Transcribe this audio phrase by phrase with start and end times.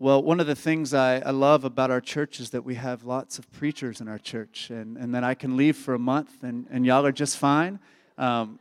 [0.00, 3.02] Well, one of the things I, I, love about our church is that we have
[3.02, 6.44] lots of preachers in our church, and, and that I can leave for a month
[6.44, 7.80] and, and y'all are just fine.
[8.16, 8.60] Um,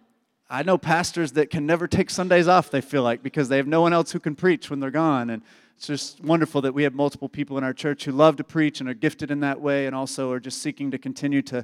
[0.50, 3.68] I know pastors that can never take Sundays off, they feel like, because they have
[3.68, 5.30] no one else who can preach when they're gone.
[5.30, 5.44] And
[5.76, 8.80] it's just wonderful that we have multiple people in our church who love to preach
[8.80, 11.64] and are gifted in that way, and also are just seeking to continue to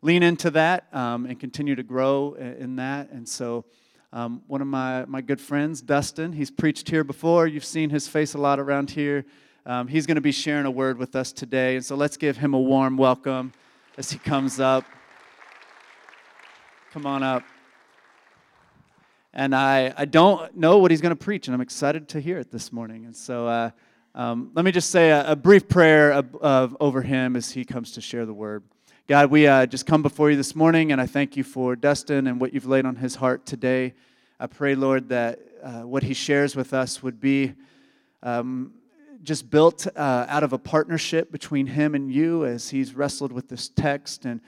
[0.00, 3.10] lean into that um, and continue to grow in that.
[3.12, 3.66] And so,
[4.12, 7.46] um, one of my, my good friends, Dustin, he's preached here before.
[7.46, 9.24] You've seen his face a lot around here.
[9.64, 11.76] Um, he's going to be sharing a word with us today.
[11.76, 13.54] And so let's give him a warm welcome
[13.96, 14.84] as he comes up.
[16.92, 17.42] Come on up.
[19.32, 22.38] And I, I don't know what he's going to preach, and I'm excited to hear
[22.38, 23.06] it this morning.
[23.06, 23.70] And so uh,
[24.14, 27.64] um, let me just say a, a brief prayer of, of, over him as he
[27.64, 28.62] comes to share the word.
[29.08, 32.26] God, we uh, just come before you this morning, and I thank you for Dustin
[32.26, 33.94] and what you've laid on his heart today.
[34.42, 37.54] I pray, Lord, that uh, what he shares with us would be
[38.24, 38.72] um,
[39.22, 43.48] just built uh, out of a partnership between him and you as he's wrestled with
[43.48, 44.40] this text and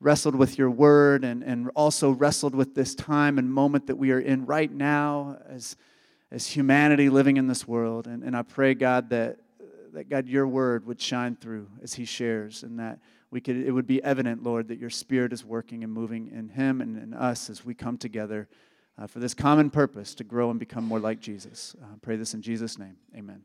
[0.00, 4.10] wrestled with your word and, and also wrestled with this time and moment that we
[4.10, 5.76] are in right now as,
[6.30, 8.06] as humanity living in this world.
[8.06, 9.36] And, and I pray, God, that,
[9.92, 13.70] that, God, your word would shine through as he shares and that we could, it
[13.70, 17.12] would be evident, Lord, that your Spirit is working and moving in him and in
[17.12, 18.48] us as we come together
[18.98, 21.74] uh, for this common purpose to grow and become more like Jesus.
[21.82, 22.96] Uh, pray this in Jesus' name.
[23.16, 23.44] Amen.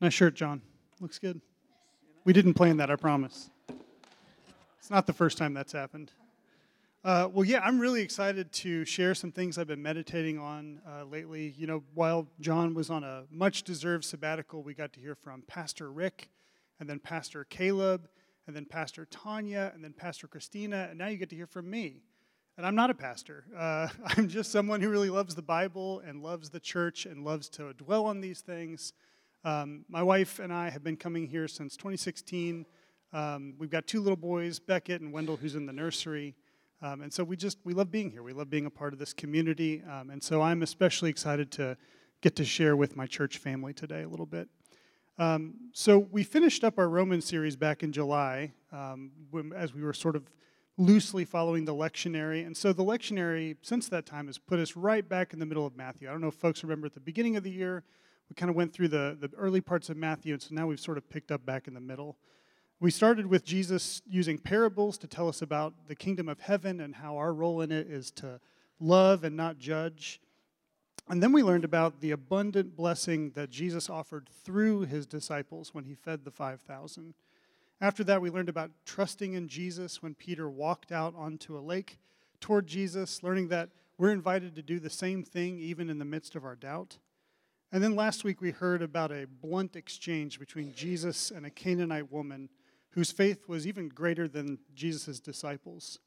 [0.00, 0.60] Nice shirt, John.
[1.00, 1.40] Looks good.
[2.24, 3.50] We didn't plan that, I promise.
[4.78, 6.10] It's not the first time that's happened.
[7.04, 11.04] Uh, well, yeah, I'm really excited to share some things I've been meditating on uh,
[11.04, 11.54] lately.
[11.58, 15.42] You know, while John was on a much deserved sabbatical, we got to hear from
[15.42, 16.30] Pastor Rick
[16.80, 18.08] and then Pastor Caleb,
[18.46, 21.70] and then Pastor Tanya, and then Pastor Christina, and now you get to hear from
[21.70, 22.02] me.
[22.56, 23.44] And I'm not a pastor.
[23.56, 27.48] Uh, I'm just someone who really loves the Bible and loves the church and loves
[27.50, 28.92] to dwell on these things.
[29.44, 32.64] Um, my wife and I have been coming here since 2016.
[33.12, 36.34] Um, we've got two little boys, Beckett and Wendell, who's in the nursery.
[36.80, 38.22] Um, and so we just, we love being here.
[38.22, 39.82] We love being a part of this community.
[39.90, 41.76] Um, and so I'm especially excited to
[42.20, 44.48] get to share with my church family today a little bit.
[45.18, 49.82] Um, so we finished up our Roman series back in July um, when, as we
[49.82, 50.24] were sort of
[50.76, 52.44] loosely following the lectionary.
[52.44, 55.66] And so the lectionary, since that time, has put us right back in the middle
[55.66, 56.08] of Matthew.
[56.08, 57.84] I don't know if folks remember at the beginning of the year,
[58.28, 60.80] we kind of went through the, the early parts of Matthew, and so now we've
[60.80, 62.16] sort of picked up back in the middle.
[62.80, 66.96] We started with Jesus using parables to tell us about the kingdom of heaven and
[66.96, 68.40] how our role in it is to
[68.80, 70.20] love and not judge.
[71.08, 75.84] And then we learned about the abundant blessing that Jesus offered through his disciples when
[75.84, 77.14] he fed the 5,000.
[77.84, 81.98] After that, we learned about trusting in Jesus when Peter walked out onto a lake
[82.40, 83.68] toward Jesus, learning that
[83.98, 86.96] we're invited to do the same thing even in the midst of our doubt.
[87.70, 92.10] And then last week, we heard about a blunt exchange between Jesus and a Canaanite
[92.10, 92.48] woman
[92.92, 95.98] whose faith was even greater than Jesus' disciples.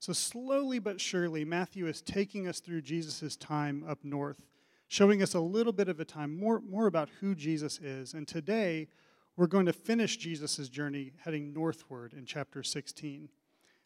[0.00, 4.44] So, slowly but surely, Matthew is taking us through Jesus' time up north,
[4.88, 8.12] showing us a little bit of a time, more, more about who Jesus is.
[8.12, 8.88] And today,
[9.36, 13.28] we're going to finish Jesus' journey heading northward in chapter 16.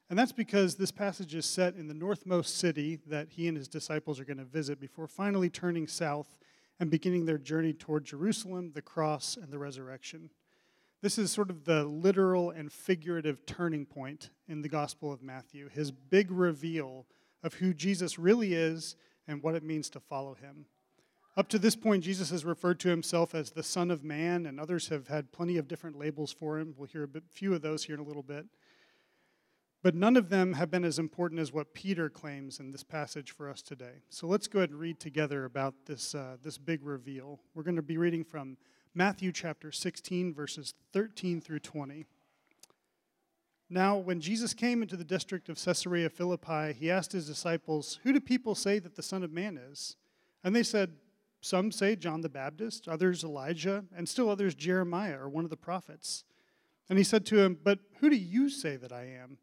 [0.08, 3.68] And that's because this passage is set in the northmost city that he and his
[3.68, 6.36] disciples are going to visit before finally turning south
[6.78, 10.30] and beginning their journey toward Jerusalem, the cross, and the resurrection.
[11.02, 15.68] This is sort of the literal and figurative turning point in the Gospel of Matthew,
[15.68, 17.06] his big reveal
[17.42, 18.96] of who Jesus really is
[19.28, 20.66] and what it means to follow him.
[21.36, 24.58] Up to this point, Jesus has referred to himself as the Son of Man, and
[24.58, 26.74] others have had plenty of different labels for him.
[26.78, 28.47] We'll hear a bit, few of those here in a little bit.
[29.82, 33.32] But none of them have been as important as what Peter claims in this passage
[33.32, 34.02] for us today.
[34.08, 37.41] So let's go ahead and read together about this, uh, this big reveal.
[37.54, 38.56] We're going to be reading from
[38.94, 42.06] Matthew chapter 16, verses 13 through 20.
[43.69, 48.14] Now, when Jesus came into the district of Caesarea Philippi, he asked his disciples, Who
[48.14, 49.96] do people say that the Son of Man is?
[50.42, 50.92] And they said,
[51.41, 55.56] Some say John the Baptist, others Elijah, and still others Jeremiah or one of the
[55.56, 56.25] prophets.
[56.88, 59.38] And he said to him, But who do you say that I am?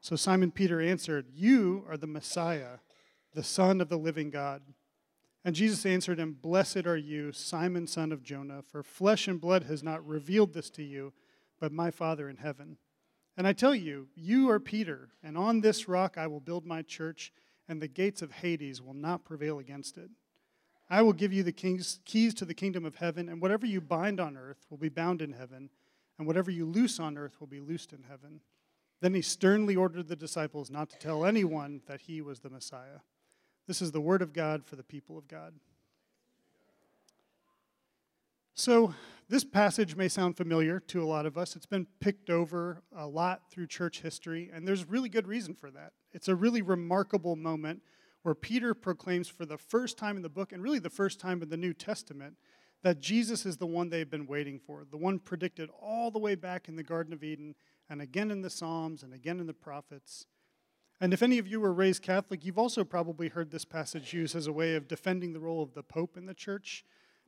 [0.00, 2.78] So Simon Peter answered, You are the Messiah,
[3.34, 4.62] the Son of the living God.
[5.44, 9.64] And Jesus answered him, Blessed are you, Simon, son of Jonah, for flesh and blood
[9.64, 11.12] has not revealed this to you,
[11.58, 12.76] but my Father in heaven.
[13.36, 16.82] And I tell you, you are Peter, and on this rock I will build my
[16.82, 17.32] church,
[17.68, 20.10] and the gates of Hades will not prevail against it.
[20.92, 23.80] I will give you the king's, keys to the kingdom of heaven, and whatever you
[23.80, 25.70] bind on earth will be bound in heaven,
[26.18, 28.40] and whatever you loose on earth will be loosed in heaven.
[29.00, 33.00] Then he sternly ordered the disciples not to tell anyone that he was the Messiah.
[33.66, 35.54] This is the word of God for the people of God.
[38.52, 38.92] So,
[39.30, 41.56] this passage may sound familiar to a lot of us.
[41.56, 45.70] It's been picked over a lot through church history, and there's really good reason for
[45.70, 45.94] that.
[46.12, 47.80] It's a really remarkable moment
[48.22, 51.42] where Peter proclaims for the first time in the book, and really the first time
[51.42, 52.36] in the New Testament,
[52.82, 56.34] that Jesus is the one they've been waiting for, the one predicted all the way
[56.34, 57.54] back in the Garden of Eden,
[57.88, 60.26] and again in the Psalms, and again in the prophets.
[61.00, 64.36] And if any of you were raised Catholic, you've also probably heard this passage used
[64.36, 66.84] as a way of defending the role of the Pope in the church.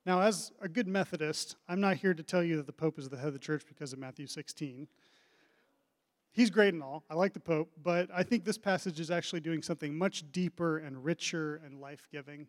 [0.06, 3.08] Now, as a good Methodist, I'm not here to tell you that the Pope is
[3.08, 4.86] the head of the church because of Matthew 16.
[6.34, 7.04] He's great and all.
[7.08, 10.78] I like the Pope, but I think this passage is actually doing something much deeper
[10.78, 12.48] and richer and life giving.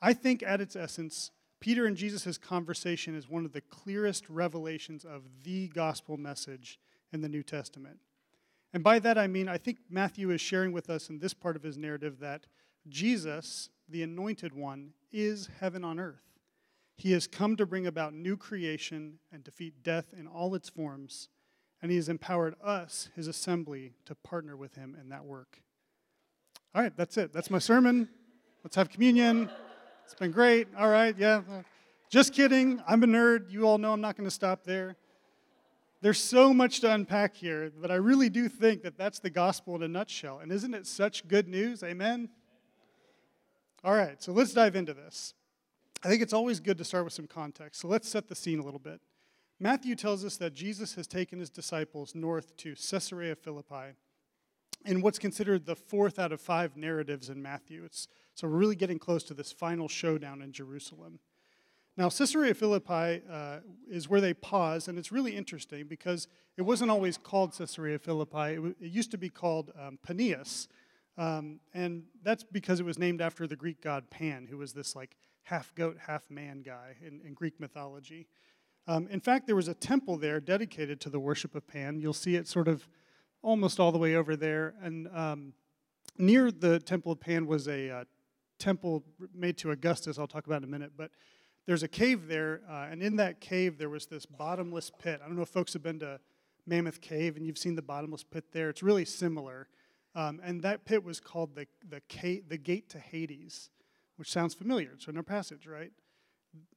[0.00, 5.04] I think at its essence, Peter and Jesus' conversation is one of the clearest revelations
[5.04, 6.78] of the gospel message
[7.12, 7.98] in the New Testament.
[8.72, 11.56] And by that I mean, I think Matthew is sharing with us in this part
[11.56, 12.46] of his narrative that
[12.88, 16.38] Jesus, the anointed one, is heaven on earth.
[16.96, 21.28] He has come to bring about new creation and defeat death in all its forms,
[21.82, 25.60] and he has empowered us, his assembly, to partner with him in that work.
[26.74, 27.32] All right, that's it.
[27.32, 28.08] That's my sermon.
[28.64, 29.50] Let's have communion.
[30.04, 30.68] It's been great.
[30.78, 31.42] All right, yeah.
[32.08, 32.80] Just kidding.
[32.86, 33.50] I'm a nerd.
[33.50, 34.96] You all know I'm not going to stop there.
[36.00, 39.76] There's so much to unpack here, but I really do think that that's the gospel
[39.76, 40.38] in a nutshell.
[40.38, 41.82] And isn't it such good news?
[41.82, 42.28] Amen?
[43.84, 45.34] All right, so let's dive into this.
[46.04, 47.80] I think it's always good to start with some context.
[47.80, 49.00] So let's set the scene a little bit.
[49.62, 53.94] Matthew tells us that Jesus has taken his disciples north to Caesarea Philippi
[54.84, 57.84] in what's considered the fourth out of five narratives in Matthew.
[57.84, 61.20] It's, so we're really getting close to this final showdown in Jerusalem.
[61.96, 66.26] Now, Caesarea Philippi uh, is where they pause, and it's really interesting because
[66.56, 68.54] it wasn't always called Caesarea Philippi.
[68.54, 70.66] It, w- it used to be called um, Paneas,
[71.16, 74.96] um, and that's because it was named after the Greek god Pan, who was this
[74.96, 78.26] like half goat, half man guy in, in Greek mythology.
[78.86, 82.00] Um, in fact, there was a temple there dedicated to the worship of Pan.
[82.00, 82.88] You'll see it sort of
[83.42, 84.74] almost all the way over there.
[84.82, 85.52] And um,
[86.18, 88.04] near the temple of Pan was a uh,
[88.58, 90.92] temple made to Augustus, I'll talk about in a minute.
[90.96, 91.10] But
[91.66, 95.20] there's a cave there, uh, and in that cave, there was this bottomless pit.
[95.22, 96.18] I don't know if folks have been to
[96.66, 98.68] Mammoth Cave and you've seen the bottomless pit there.
[98.68, 99.68] It's really similar.
[100.14, 103.70] Um, and that pit was called the, the, cave, the Gate to Hades
[104.16, 104.90] which sounds familiar.
[104.94, 105.90] It's in our passage, right?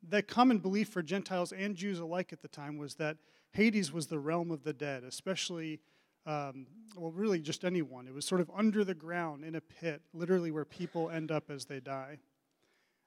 [0.07, 3.18] The common belief for Gentiles and Jews alike at the time was that
[3.51, 5.80] Hades was the realm of the dead, especially,
[6.25, 8.07] um, well, really just anyone.
[8.07, 11.50] It was sort of under the ground in a pit, literally where people end up
[11.50, 12.19] as they die.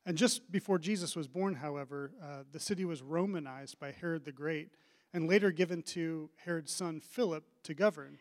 [0.06, 4.32] And just before Jesus was born, however, uh, the city was Romanized by Herod the
[4.32, 4.70] Great
[5.12, 8.18] and later given to Herod's son Philip to govern.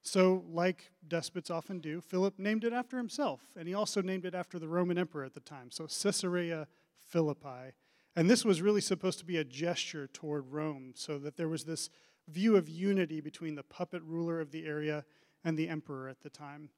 [0.00, 4.34] So, like despots often do, Philip named it after himself, and he also named it
[4.34, 5.70] after the Roman emperor at the time.
[5.70, 6.66] So, Caesarea
[7.08, 7.74] Philippi.
[8.16, 11.64] And this was really supposed to be a gesture toward Rome, so that there was
[11.64, 11.90] this
[12.28, 15.04] view of unity between the puppet ruler of the area
[15.44, 16.70] and the emperor at the time.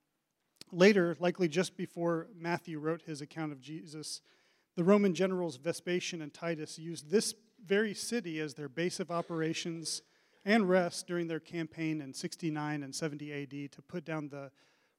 [0.73, 4.21] Later, likely just before Matthew wrote his account of Jesus,
[4.77, 7.35] the Roman generals Vespasian and Titus used this
[7.65, 10.03] very city as their base of operations
[10.44, 14.50] and rest during their campaign in 69 and 70 AD to put down the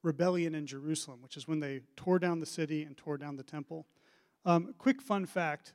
[0.04, 3.44] rebellion in Jerusalem, which is when they tore down the city and tore down the
[3.44, 3.88] temple.
[4.46, 5.74] Um, quick fun fact,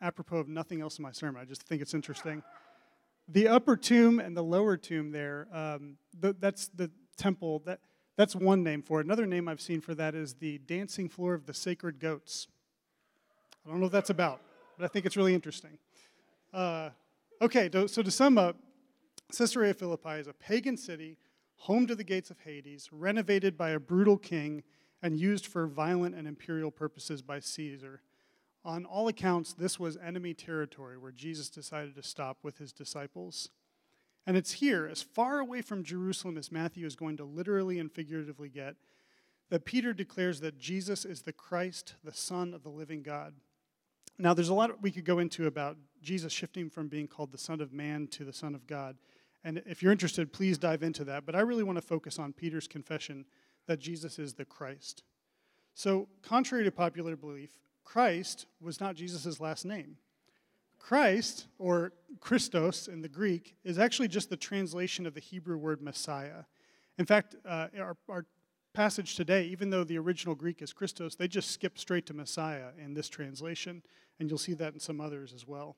[0.00, 2.42] apropos of nothing else in my sermon, I just think it's interesting.
[3.28, 7.62] The upper tomb and the lower tomb there, um, the, that's the temple.
[7.64, 7.80] That,
[8.16, 9.06] that's one name for it.
[9.06, 12.46] Another name I've seen for that is the dancing floor of the sacred goats.
[13.66, 14.40] I don't know what that's about,
[14.78, 15.78] but I think it's really interesting.
[16.52, 16.90] Uh,
[17.40, 18.56] okay, so to sum up,
[19.36, 21.16] Caesarea Philippi is a pagan city,
[21.56, 24.62] home to the gates of Hades, renovated by a brutal king,
[25.04, 28.00] and used for violent and imperial purposes by Caesar.
[28.64, 33.50] On all accounts, this was enemy territory where Jesus decided to stop with his disciples.
[34.26, 37.92] And it's here, as far away from Jerusalem as Matthew is going to literally and
[37.92, 38.76] figuratively get,
[39.50, 43.34] that Peter declares that Jesus is the Christ, the Son of the living God.
[44.18, 47.36] Now, there's a lot we could go into about Jesus shifting from being called the
[47.36, 48.96] Son of Man to the Son of God.
[49.44, 51.26] And if you're interested, please dive into that.
[51.26, 53.26] But I really want to focus on Peter's confession
[53.66, 55.02] that Jesus is the Christ.
[55.74, 59.96] So, contrary to popular belief, Christ was not Jesus' last name.
[60.78, 65.80] Christ, or Christos in the Greek, is actually just the translation of the Hebrew word
[65.80, 66.44] Messiah.
[66.98, 68.26] In fact, uh, our, our
[68.74, 72.68] passage today, even though the original Greek is Christos, they just skip straight to Messiah
[72.78, 73.82] in this translation,
[74.18, 75.76] and you'll see that in some others as well.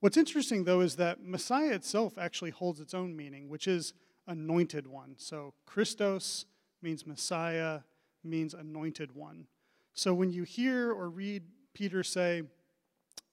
[0.00, 3.94] What's interesting, though, is that Messiah itself actually holds its own meaning, which is
[4.26, 5.14] anointed one.
[5.16, 6.44] So Christos
[6.82, 7.80] means Messiah,
[8.24, 9.46] means anointed one.
[9.94, 12.42] So when you hear or read Peter say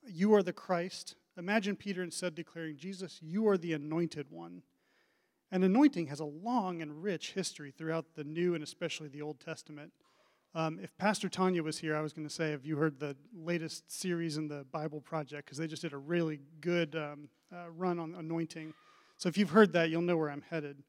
[0.06, 1.16] You are the Christ.
[1.38, 4.64] Imagine Peter instead declaring, Jesus, you are the anointed one.
[5.52, 9.40] And anointing has a long and rich history throughout the New and especially the Old
[9.40, 9.92] Testament.
[10.54, 13.16] Um, if Pastor Tanya was here, I was going to say, have you heard the
[13.34, 15.46] latest series in the Bible Project?
[15.46, 18.74] Because they just did a really good um, uh, run on anointing.
[19.18, 20.84] So if you've heard that, you'll know where I'm headed.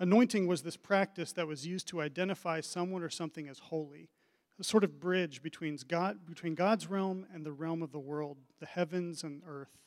[0.00, 4.08] Anointing was this practice that was used to identify someone or something as holy,
[4.58, 8.38] a sort of bridge between, God, between God's realm and the realm of the world,
[8.58, 9.78] the heavens and earth.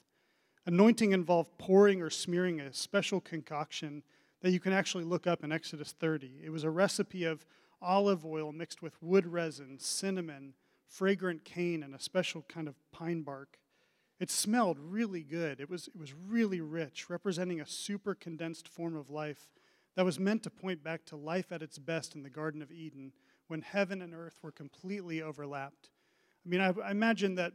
[0.66, 4.04] Anointing involved pouring or smearing a special concoction
[4.42, 6.42] that you can actually look up in Exodus 30.
[6.44, 7.46] It was a recipe of
[7.82, 10.54] olive oil mixed with wood resin, cinnamon,
[10.88, 13.60] fragrant cane, and a special kind of pine bark.
[14.20, 15.60] It smelled really good.
[15.60, 19.48] It was, it was really rich, representing a super condensed form of life
[19.98, 22.72] that was meant to point back to life at its best in the Garden of
[22.72, 23.12] Eden
[23.48, 25.90] when heaven and earth were completely overlapped.
[26.46, 27.54] I mean, I, I imagine that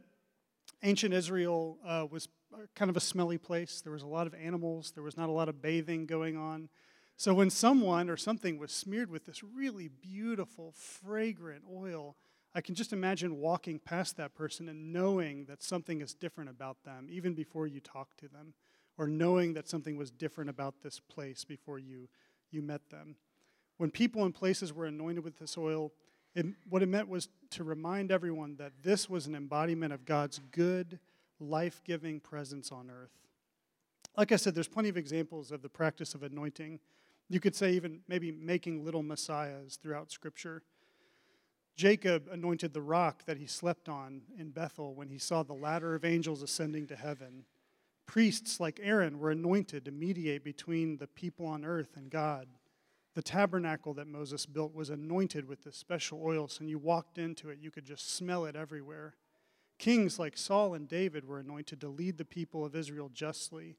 [0.83, 2.27] ancient Israel uh, was
[2.75, 3.79] kind of a smelly place.
[3.79, 6.67] There was a lot of animals, there was not a lot of bathing going on.
[7.15, 12.17] So when someone or something was smeared with this really beautiful, fragrant oil,
[12.53, 16.83] I can just imagine walking past that person and knowing that something is different about
[16.83, 18.53] them, even before you talk to them,
[18.97, 22.09] or knowing that something was different about this place before you,
[22.53, 23.15] you met them.
[23.77, 25.91] When people and places were anointed with this oil,
[26.35, 30.39] it, what it meant was to remind everyone that this was an embodiment of God's
[30.51, 30.99] good,
[31.39, 33.11] life giving presence on earth.
[34.17, 36.79] Like I said, there's plenty of examples of the practice of anointing.
[37.29, 40.61] You could say, even maybe making little messiahs throughout Scripture.
[41.75, 45.95] Jacob anointed the rock that he slept on in Bethel when he saw the ladder
[45.95, 47.45] of angels ascending to heaven.
[48.05, 52.47] Priests like Aaron were anointed to mediate between the people on earth and God.
[53.15, 57.17] The tabernacle that Moses built was anointed with this special oil, so when you walked
[57.17, 59.15] into it, you could just smell it everywhere.
[59.77, 63.75] Kings like Saul and David were anointed to lead the people of Israel justly,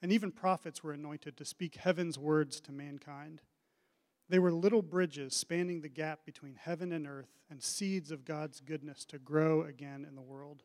[0.00, 3.42] and even prophets were anointed to speak heaven's words to mankind.
[4.28, 8.60] They were little bridges spanning the gap between heaven and earth and seeds of God's
[8.60, 10.62] goodness to grow again in the world.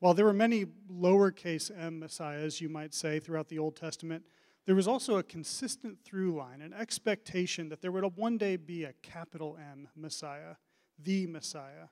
[0.00, 4.24] While there were many lowercase m messiahs, you might say, throughout the Old Testament,
[4.66, 8.84] there was also a consistent through line, an expectation that there would one day be
[8.84, 10.56] a capital M Messiah,
[10.98, 11.88] the Messiah.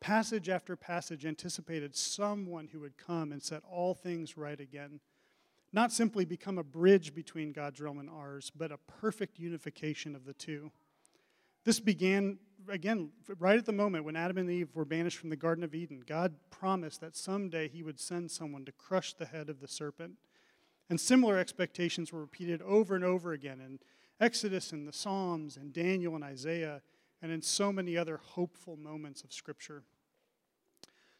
[0.00, 5.00] Passage after passage anticipated someone who would come and set all things right again
[5.72, 10.24] not simply become a bridge between God's realm and ours, but a perfect unification of
[10.24, 10.72] the two.
[11.64, 12.38] This began,
[12.70, 15.74] again, right at the moment when Adam and Eve were banished from the Garden of
[15.74, 16.02] Eden.
[16.06, 20.14] God promised that someday he would send someone to crush the head of the serpent.
[20.88, 23.78] And similar expectations were repeated over and over again in
[24.20, 26.82] Exodus and the Psalms and Daniel and Isaiah
[27.22, 29.82] and in so many other hopeful moments of Scripture.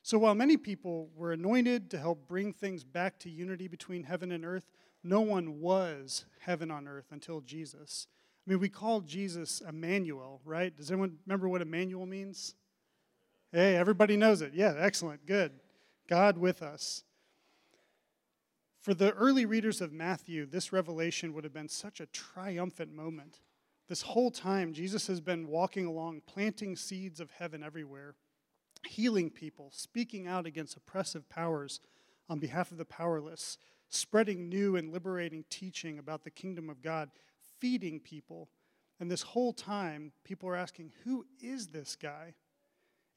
[0.03, 4.33] So while many people were anointed to help bring things back to unity between heaven
[4.33, 4.71] and earth,
[5.05, 8.07] no one was heaven on earth until Jesus.
[8.51, 10.77] I mean, we call Jesus Emmanuel, right?
[10.77, 12.57] Does anyone remember what Emmanuel means?
[13.53, 14.55] Hey, everybody knows it.
[14.55, 15.53] Yeah, excellent, good.
[16.09, 17.05] God with us.
[18.81, 23.39] For the early readers of Matthew, this revelation would have been such a triumphant moment.
[23.89, 28.17] This whole time, Jesus has been walking along, planting seeds of heaven everywhere
[28.89, 31.79] healing people, speaking out against oppressive powers
[32.29, 33.59] on behalf of the powerless,
[33.91, 37.11] spreading new and liberating teaching about the kingdom of God,
[37.61, 38.49] feeding people.
[38.99, 42.35] And this whole time, people are asking, Who is this guy?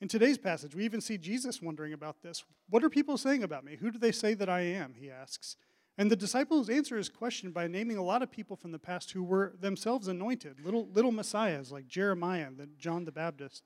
[0.02, 2.44] In today's passage, we even see Jesus wondering about this.
[2.70, 3.78] What are people saying about me?
[3.80, 4.96] Who do they say that I am?
[4.96, 5.56] He asks.
[5.98, 9.12] And the disciples answer his question by naming a lot of people from the past
[9.12, 13.64] who were themselves anointed, little, little messiahs like Jeremiah and John the Baptist.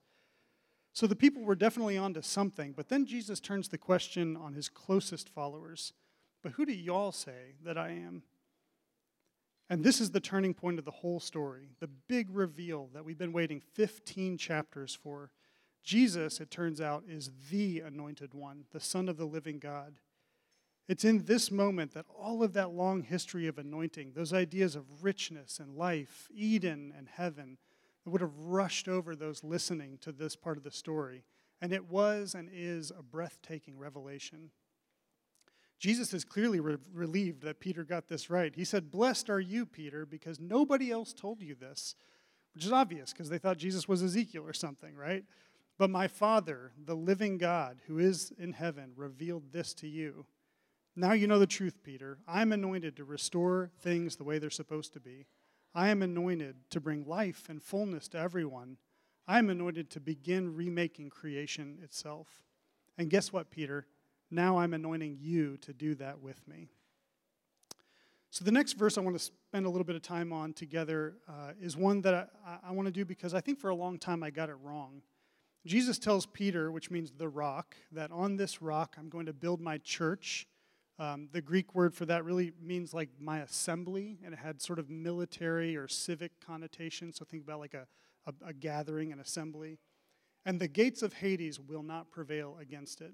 [0.94, 4.68] So the people were definitely onto something, but then Jesus turns the question on his
[4.68, 5.94] closest followers
[6.44, 8.24] But who do y'all say that I am?
[9.70, 13.18] And this is the turning point of the whole story, the big reveal that we've
[13.18, 15.32] been waiting 15 chapters for.
[15.84, 20.00] Jesus, it turns out, is the anointed one, the Son of the living God.
[20.88, 25.04] It's in this moment that all of that long history of anointing, those ideas of
[25.04, 27.58] richness and life, Eden and heaven,
[28.06, 31.26] would have rushed over those listening to this part of the story.
[31.62, 34.52] And it was and is a breathtaking revelation.
[35.80, 38.56] Jesus is clearly re- relieved that Peter got this right.
[38.56, 41.96] He said, Blessed are you, Peter, because nobody else told you this,
[42.54, 45.24] which is obvious because they thought Jesus was Ezekiel or something, right?
[45.78, 50.26] But my Father, the living God who is in heaven, revealed this to you.
[50.96, 52.18] Now you know the truth, Peter.
[52.28, 55.28] I'm anointed to restore things the way they're supposed to be.
[55.76, 58.78] I am anointed to bring life and fullness to everyone.
[59.28, 62.28] I am anointed to begin remaking creation itself.
[62.98, 63.86] And guess what, Peter?
[64.30, 66.68] Now I'm anointing you to do that with me.
[68.30, 71.16] So, the next verse I want to spend a little bit of time on together
[71.28, 73.98] uh, is one that I, I want to do because I think for a long
[73.98, 75.02] time I got it wrong.
[75.66, 79.62] Jesus tells Peter, which means the rock, that on this rock I'm going to build
[79.62, 80.48] my church.
[81.00, 84.80] Um, the Greek word for that really means like my assembly, and it had sort
[84.80, 87.14] of military or civic connotation.
[87.14, 87.88] So think about like a,
[88.26, 89.80] a, a gathering, an assembly.
[90.46, 93.14] And the gates of Hades will not prevail against it.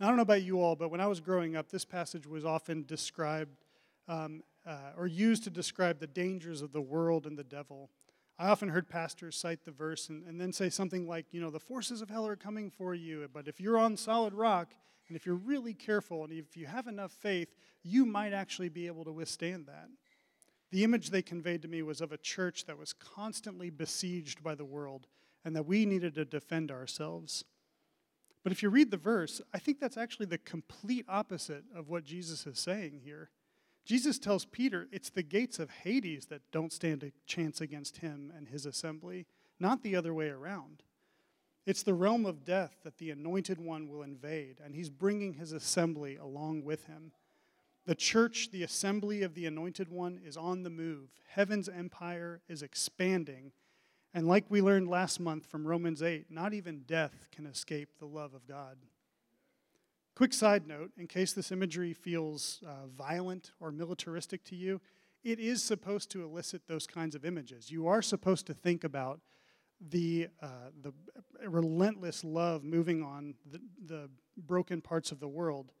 [0.00, 2.26] Now, I don't know about you all, but when I was growing up, this passage
[2.26, 3.64] was often described
[4.08, 7.90] um, uh, or used to describe the dangers of the world and the devil.
[8.38, 11.50] I often heard pastors cite the verse and, and then say something like, you know,
[11.50, 14.74] the forces of hell are coming for you, but if you're on solid rock
[15.08, 18.86] and if you're really careful and if you have enough faith, you might actually be
[18.86, 19.88] able to withstand that.
[20.70, 24.54] The image they conveyed to me was of a church that was constantly besieged by
[24.54, 25.06] the world
[25.44, 27.44] and that we needed to defend ourselves.
[28.42, 32.04] But if you read the verse, I think that's actually the complete opposite of what
[32.04, 33.30] Jesus is saying here.
[33.84, 38.32] Jesus tells Peter it's the gates of Hades that don't stand a chance against him
[38.36, 39.26] and his assembly,
[39.58, 40.82] not the other way around.
[41.66, 45.52] It's the realm of death that the anointed one will invade, and he's bringing his
[45.52, 47.12] assembly along with him.
[47.86, 51.10] The church, the assembly of the anointed one, is on the move.
[51.28, 53.52] Heaven's empire is expanding.
[54.14, 58.06] And like we learned last month from Romans 8, not even death can escape the
[58.06, 58.76] love of God.
[60.14, 64.80] Quick side note in case this imagery feels uh, violent or militaristic to you,
[65.24, 67.70] it is supposed to elicit those kinds of images.
[67.70, 69.20] You are supposed to think about
[69.80, 70.92] the, uh, the
[71.48, 75.72] relentless love moving on the, the broken parts of the world.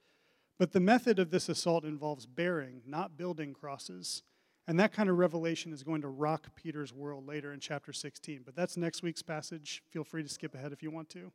[0.58, 4.22] But the method of this assault involves bearing, not building crosses.
[4.68, 8.42] And that kind of revelation is going to rock Peter's world later in chapter 16.
[8.44, 9.82] But that's next week's passage.
[9.90, 11.32] Feel free to skip ahead if you want to.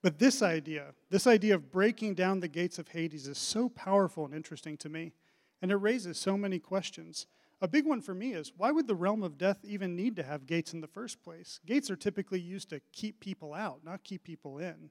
[0.00, 4.24] But this idea, this idea of breaking down the gates of Hades is so powerful
[4.24, 5.12] and interesting to me,
[5.60, 7.26] and it raises so many questions.
[7.60, 10.22] A big one for me is why would the realm of death even need to
[10.22, 11.58] have gates in the first place?
[11.66, 14.90] Gates are typically used to keep people out, not keep people in.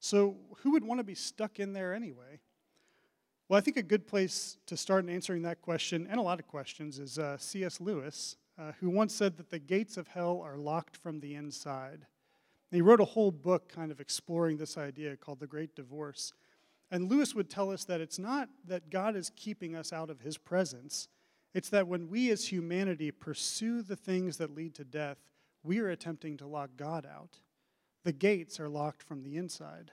[0.00, 2.40] So, who would want to be stuck in there anyway?
[3.52, 6.40] Well, I think a good place to start in answering that question, and a lot
[6.40, 7.82] of questions, is uh, C.S.
[7.82, 12.06] Lewis, uh, who once said that the gates of hell are locked from the inside.
[12.70, 16.32] And he wrote a whole book kind of exploring this idea called The Great Divorce.
[16.90, 20.22] And Lewis would tell us that it's not that God is keeping us out of
[20.22, 21.08] his presence,
[21.52, 25.18] it's that when we as humanity pursue the things that lead to death,
[25.62, 27.40] we are attempting to lock God out.
[28.02, 29.92] The gates are locked from the inside.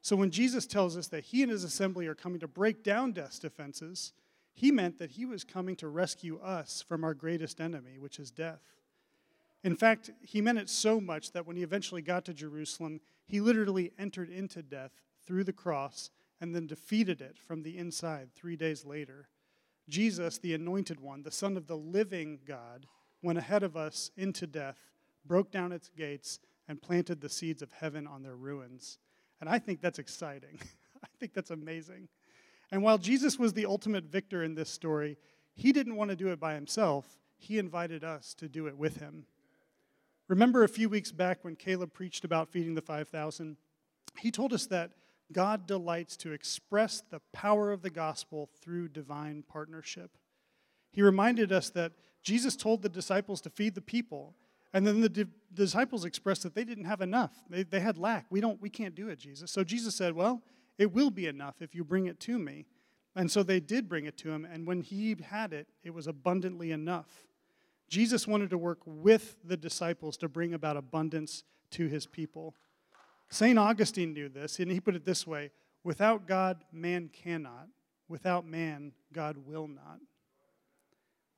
[0.00, 3.12] So when Jesus tells us that he and his assembly are coming to break down
[3.12, 4.12] death's defenses,
[4.54, 8.30] he meant that he was coming to rescue us from our greatest enemy, which is
[8.30, 8.62] death.
[9.64, 13.40] In fact, he meant it so much that when he eventually got to Jerusalem, he
[13.40, 14.92] literally entered into death
[15.26, 19.28] through the cross and then defeated it from the inside three days later.
[19.88, 22.86] Jesus, the anointed one, the Son of the living God,
[23.22, 24.78] went ahead of us into death,
[25.24, 28.98] broke down its gates, and planted the seeds of heaven on their ruins.
[29.40, 30.58] And I think that's exciting.
[31.02, 32.08] I think that's amazing.
[32.70, 35.16] And while Jesus was the ultimate victor in this story,
[35.54, 37.18] he didn't want to do it by himself.
[37.36, 39.26] He invited us to do it with him.
[40.28, 43.56] Remember a few weeks back when Caleb preached about feeding the 5,000?
[44.18, 44.90] He told us that
[45.32, 50.18] God delights to express the power of the gospel through divine partnership.
[50.92, 54.34] He reminded us that Jesus told the disciples to feed the people,
[54.72, 57.32] and then the di- disciples expressed that they didn't have enough.
[57.48, 58.26] They, they had lack.
[58.30, 59.50] We, don't, we can't do it, Jesus.
[59.50, 60.42] So Jesus said, Well,
[60.76, 62.66] it will be enough if you bring it to me.
[63.16, 66.06] And so they did bring it to him, and when he had it, it was
[66.06, 67.26] abundantly enough.
[67.88, 72.54] Jesus wanted to work with the disciples to bring about abundance to his people.
[73.28, 73.58] St.
[73.58, 75.50] Augustine knew this, and he put it this way
[75.82, 77.68] without God, man cannot.
[78.08, 79.98] Without man, God will not.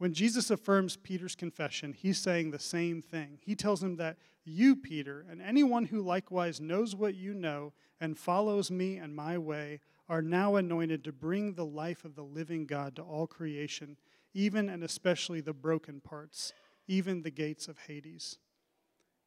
[0.01, 3.39] When Jesus affirms Peter's confession, he's saying the same thing.
[3.43, 8.19] He tells him that you, Peter, and anyone who likewise knows what you know and
[8.19, 12.65] follows me and my way, are now anointed to bring the life of the living
[12.67, 13.97] God to all creation
[14.35, 16.53] even and especially the broken parts,
[16.87, 18.39] even the gates of Hades.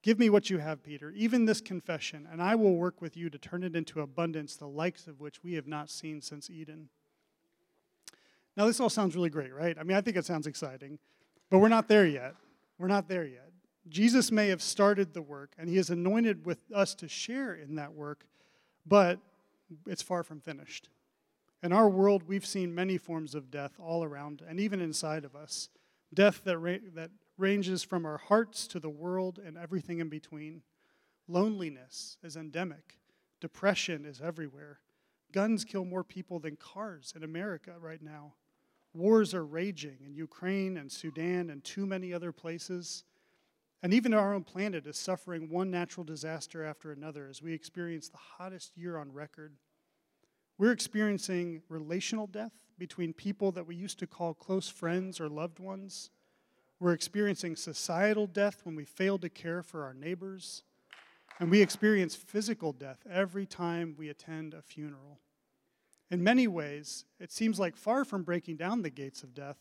[0.01, 3.29] Give me what you have, Peter, even this confession, and I will work with you
[3.29, 6.89] to turn it into abundance, the likes of which we have not seen since Eden.
[8.55, 9.77] Now, this all sounds really great, right?
[9.79, 10.99] I mean, I think it sounds exciting,
[11.49, 12.35] but we're not there yet.
[12.77, 13.51] We're not there yet.
[13.89, 17.75] Jesus may have started the work, and he has anointed with us to share in
[17.75, 18.25] that work,
[18.85, 19.19] but
[19.87, 20.89] it's far from finished.
[21.61, 25.35] In our world, we've seen many forms of death all around and even inside of
[25.35, 25.69] us.
[26.13, 30.61] Death that, ra- that ranges from our hearts to the world and everything in between.
[31.27, 32.97] Loneliness is endemic.
[33.39, 34.79] Depression is everywhere.
[35.31, 38.33] Guns kill more people than cars in America right now.
[38.93, 43.03] Wars are raging in Ukraine and Sudan and too many other places.
[43.81, 48.09] And even our own planet is suffering one natural disaster after another as we experience
[48.09, 49.53] the hottest year on record.
[50.57, 55.59] We're experiencing relational death between people that we used to call close friends or loved
[55.59, 56.11] ones.
[56.79, 60.63] We're experiencing societal death when we fail to care for our neighbors.
[61.39, 65.19] And we experience physical death every time we attend a funeral.
[66.13, 69.57] In many ways, it seems like far from breaking down the gates of death,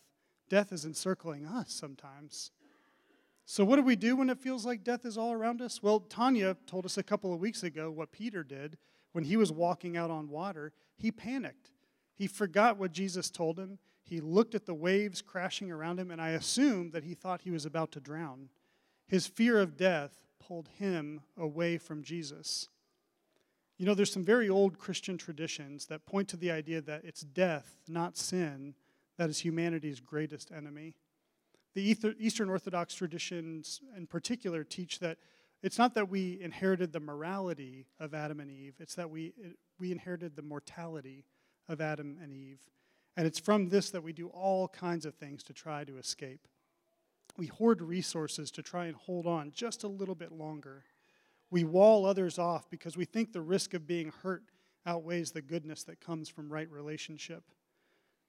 [0.51, 2.51] death is encircling us sometimes.
[3.47, 5.83] So, what do we do when it feels like death is all around us?
[5.83, 8.77] Well, Tanya told us a couple of weeks ago what Peter did
[9.13, 10.75] when he was walking out on water.
[10.99, 11.71] He panicked.
[12.15, 13.79] He forgot what Jesus told him.
[14.03, 17.51] He looked at the waves crashing around him, and I assume that he thought he
[17.51, 18.51] was about to drown.
[19.09, 22.69] His fear of death pulled him away from Jesus.
[23.83, 27.23] You know, there's some very old Christian traditions that point to the idea that it's
[27.23, 28.77] death, not sin,
[29.19, 30.95] that is humanity's greatest enemy.
[31.75, 35.19] The Eastern Orthodox traditions, in particular, teach that
[35.65, 39.33] it's not that we inherited the morality of Adam and Eve, it's that we,
[39.81, 41.25] we inherited the mortality
[41.69, 42.61] of Adam and Eve.
[43.17, 46.47] And it's from this that we do all kinds of things to try to escape.
[47.37, 50.85] We hoard resources to try and hold on just a little bit longer.
[51.53, 54.43] We wall others off because we think the risk of being hurt
[54.87, 57.45] outweighs the goodness that comes from right relationship.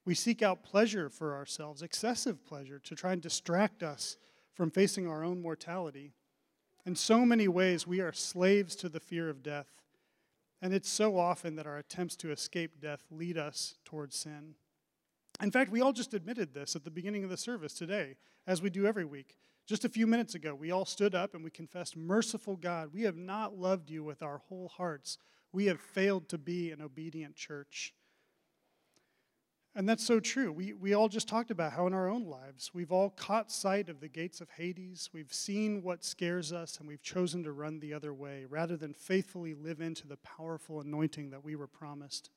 [0.03, 4.17] We seek out pleasure for ourselves, excessive pleasure, to try and distract us
[4.53, 6.11] from facing our own mortality.
[6.85, 9.69] In so many ways, we are slaves to the fear of death.
[10.61, 14.55] And it's so often that our attempts to escape death lead us towards sin.
[15.41, 18.61] In fact, we all just admitted this at the beginning of the service today, as
[18.61, 19.37] we do every week.
[19.65, 23.03] Just a few minutes ago, we all stood up and we confessed, Merciful God, we
[23.03, 25.17] have not loved you with our whole hearts.
[25.53, 27.93] We have failed to be an obedient church.
[29.75, 30.51] And that's so true.
[30.51, 33.89] We, we all just talked about how in our own lives, we've all caught sight
[33.89, 35.09] of the gates of Hades.
[35.13, 38.93] We've seen what scares us, and we've chosen to run the other way rather than
[38.93, 42.29] faithfully live into the powerful anointing that we were promised.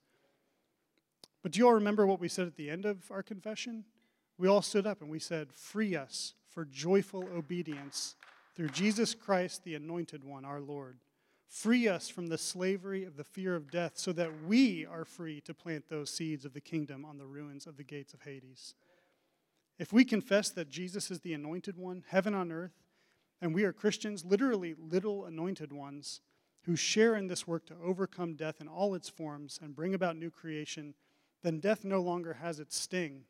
[1.43, 3.85] But do you all remember what we said at the end of our confession?
[4.39, 8.15] We all stood up and we said, Free us for joyful obedience
[8.55, 10.97] through Jesus Christ, the Anointed One, our Lord.
[11.47, 15.43] Free us from the slavery of the fear of death so that we are free
[15.43, 18.75] to plant those seeds of the kingdom on the ruins of the gates of Hades.
[19.79, 22.87] If we confess that Jesus is the Anointed One, heaven on earth,
[23.43, 26.23] and we are Christians, literally little anointed ones,
[26.63, 30.17] who share in this work to overcome death in all its forms and bring about
[30.17, 30.95] new creation,
[31.43, 33.25] then death no longer has its sting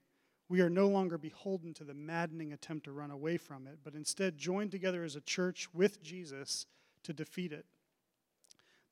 [0.48, 3.94] we are no longer beholden to the maddening attempt to run away from it, but
[3.94, 6.66] instead join together as a church with Jesus
[7.02, 7.66] to defeat it.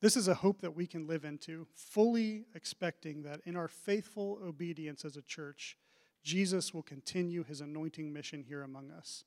[0.01, 4.39] This is a hope that we can live into, fully expecting that in our faithful
[4.43, 5.77] obedience as a church,
[6.23, 9.23] Jesus will continue his anointing mission here among us,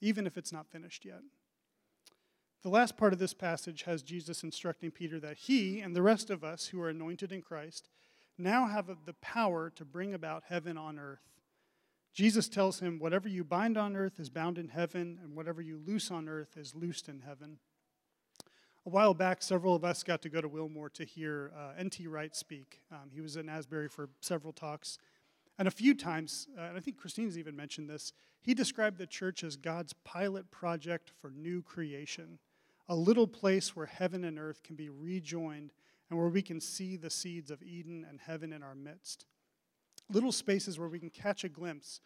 [0.00, 1.22] even if it's not finished yet.
[2.62, 6.30] The last part of this passage has Jesus instructing Peter that he and the rest
[6.30, 7.88] of us who are anointed in Christ
[8.38, 11.31] now have the power to bring about heaven on earth
[12.12, 15.80] Jesus tells him, Whatever you bind on earth is bound in heaven, and whatever you
[15.84, 17.58] loose on earth is loosed in heaven.
[18.84, 22.06] A while back, several of us got to go to Wilmore to hear uh, N.T.
[22.08, 22.80] Wright speak.
[22.90, 24.98] Um, he was in Asbury for several talks.
[25.58, 29.06] And a few times, uh, and I think Christine's even mentioned this, he described the
[29.06, 32.40] church as God's pilot project for new creation,
[32.88, 35.72] a little place where heaven and earth can be rejoined
[36.10, 39.26] and where we can see the seeds of Eden and heaven in our midst
[40.10, 42.00] little spaces where we can catch a glimpse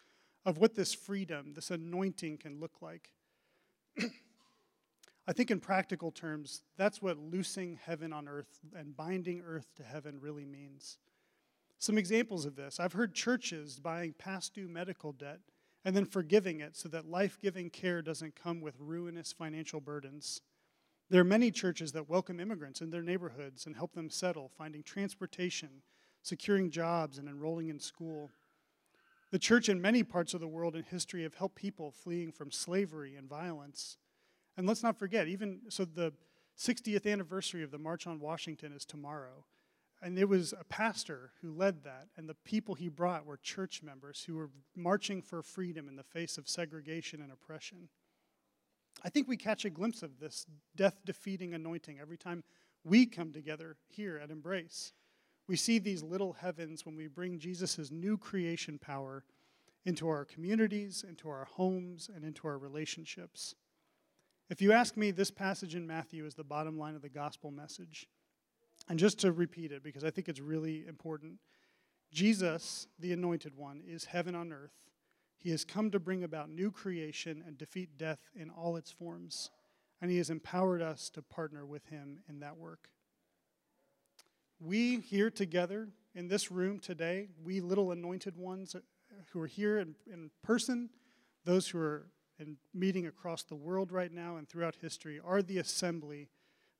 [0.45, 3.11] of what this freedom, this anointing can look like.
[5.29, 9.83] I think, in practical terms, that's what loosing heaven on earth and binding earth to
[9.83, 10.97] heaven really means.
[11.79, 15.41] Some examples of this I've heard churches buying past due medical debt
[15.85, 20.41] and then forgiving it so that life giving care doesn't come with ruinous financial burdens.
[21.09, 24.83] There are many churches that welcome immigrants in their neighborhoods and help them settle, finding
[24.83, 25.81] transportation
[26.27, 28.31] securing jobs, and enrolling in school.
[29.31, 32.51] The church in many parts of the world in history have helped people fleeing from
[32.51, 33.97] slavery and violence.
[34.55, 36.13] And let's not forget, even so, the
[36.57, 39.45] 60th anniversary of the March on Washington is tomorrow.
[40.01, 43.81] And it was a pastor who led that, and the people he brought were church
[43.81, 47.89] members who were marching for freedom in the face of segregation and oppression.
[49.03, 52.43] I think we catch a glimpse of this death defeating anointing every time
[52.83, 54.93] we come together here at Embrace.
[55.47, 59.23] We see these little heavens when we bring Jesus' new creation power
[59.85, 63.55] into our communities, into our homes, and into our relationships.
[64.49, 67.51] If you ask me, this passage in Matthew is the bottom line of the gospel
[67.51, 68.07] message.
[68.89, 71.39] And just to repeat it, because I think it's really important
[72.13, 74.71] Jesus, the anointed one, is heaven on earth.
[75.37, 79.51] He has come to bring about new creation and defeat death in all its forms.
[80.01, 82.89] And he has empowered us to partner with him in that work.
[84.59, 88.75] We here together in this room today, we little anointed ones
[89.31, 90.89] who are here in, in person,
[91.45, 92.07] those who are
[92.39, 96.29] in meeting across the world right now and throughout history, are the assembly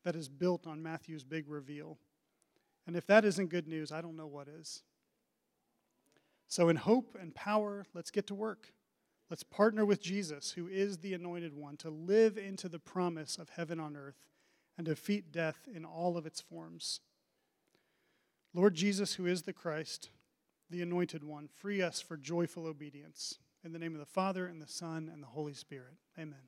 [0.03, 1.97] that is built on Matthew's big reveal.
[2.85, 4.83] And if that isn't good news, I don't know what is.
[6.47, 8.71] So, in hope and power, let's get to work.
[9.29, 13.49] Let's partner with Jesus, who is the anointed one, to live into the promise of
[13.49, 14.23] heaven on earth
[14.77, 17.01] and defeat death in all of its forms.
[18.57, 20.09] Lord Jesus, who is the Christ,
[20.71, 23.37] the anointed one, free us for joyful obedience.
[23.63, 25.93] In the name of the Father, and the Son, and the Holy Spirit.
[26.17, 26.39] Amen.